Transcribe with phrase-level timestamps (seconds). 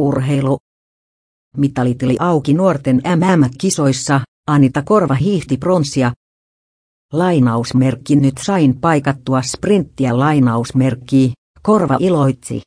[0.00, 0.58] Urheilu.
[1.56, 6.12] Mitalitili auki nuorten MM-kisoissa, Anita Korva hiihti pronssia.
[7.12, 11.32] Lainausmerkki nyt sain paikattua sprinttiä lainausmerkkiä,
[11.62, 12.60] Korva iloitsi.